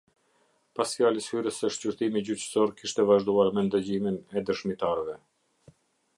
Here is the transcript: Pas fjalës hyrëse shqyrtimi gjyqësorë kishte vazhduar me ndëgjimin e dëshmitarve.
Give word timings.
Pas 0.77 0.93
fjalës 0.95 1.27
hyrëse 1.33 1.69
shqyrtimi 1.75 2.23
gjyqësorë 2.31 2.75
kishte 2.81 3.07
vazhduar 3.11 3.53
me 3.59 3.67
ndëgjimin 3.69 4.19
e 4.41 4.45
dëshmitarve. 4.49 5.19